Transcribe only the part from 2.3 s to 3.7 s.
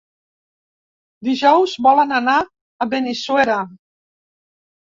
a Benissuera.